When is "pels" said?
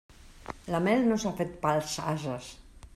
1.67-1.97